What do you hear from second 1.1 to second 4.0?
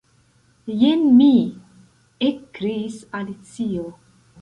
mi" ekkriis Alicio.